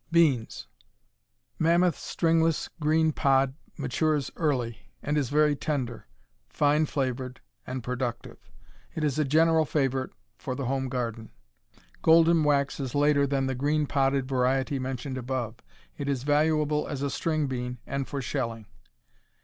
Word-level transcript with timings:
Beans 0.11 0.67
Mammoth 1.59 1.95
Stringless 1.95 2.69
Green 2.79 3.11
Pod 3.11 3.53
matures 3.77 4.31
early, 4.35 4.79
and 5.03 5.15
is 5.15 5.29
very 5.29 5.55
tender, 5.55 6.07
fine 6.49 6.87
flavored, 6.87 7.39
and 7.67 7.83
productive. 7.83 8.39
It 8.95 9.03
is 9.03 9.19
a 9.19 9.23
general 9.25 9.63
favorite 9.63 10.09
for 10.39 10.55
the 10.55 10.65
home 10.65 10.89
garden. 10.89 11.29
Golden 12.01 12.43
Wax 12.43 12.79
is 12.79 12.95
later 12.95 13.27
than 13.27 13.45
the 13.45 13.53
green 13.53 13.85
podded 13.85 14.23
variety 14.27 14.79
mentioned 14.79 15.19
above. 15.19 15.57
It 15.99 16.09
is 16.09 16.23
valuable 16.23 16.87
as 16.87 17.03
a 17.03 17.11
string 17.11 17.45
bean, 17.45 17.77
and 17.85 18.07
for 18.07 18.23
shelling. 18.23 18.65